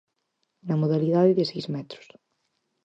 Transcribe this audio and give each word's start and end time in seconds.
Na 0.67 0.75
modalidade 0.81 1.37
de 1.37 1.45
seis 1.51 1.65
metros. 1.75 2.05